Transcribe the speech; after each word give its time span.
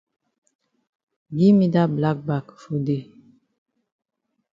Gi 1.37 1.47
me 1.57 1.67
dat 1.73 1.89
black 1.97 2.17
bag 2.27 2.45
for 2.61 2.77
dey. 2.87 3.03